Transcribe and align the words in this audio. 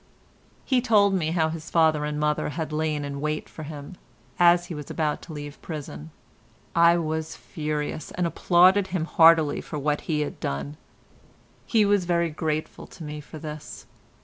He 0.65 0.81
told 0.81 1.13
me 1.13 1.29
how 1.29 1.49
his 1.49 1.69
father 1.69 2.05
and 2.05 2.19
mother 2.19 2.49
had 2.49 2.73
lain 2.73 3.05
in 3.05 3.21
wait 3.21 3.47
for 3.47 3.61
him, 3.61 3.97
as 4.39 4.65
he 4.65 4.73
was 4.73 4.89
about 4.89 5.21
to 5.21 5.31
leave 5.33 5.61
prison. 5.61 6.09
I 6.75 6.97
was 6.97 7.35
furious, 7.35 8.09
and 8.09 8.25
applauded 8.25 8.87
him 8.87 9.05
heartily 9.05 9.61
for 9.61 9.77
what 9.77 10.01
he 10.09 10.21
had 10.21 10.39
done. 10.39 10.77
He 11.67 11.85
was 11.85 12.05
very 12.05 12.31
grateful 12.31 12.87
to 12.87 13.03
me 13.03 13.21
for 13.21 13.37
this. 13.37 13.85